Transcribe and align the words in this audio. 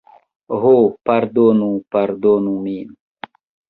Ho, 0.63 0.71
pardonu, 1.11 1.71
pardonu 1.99 2.59
min! 2.67 3.01